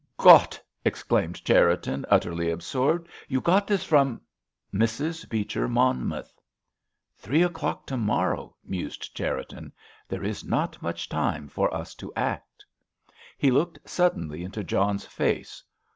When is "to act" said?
12.01-12.65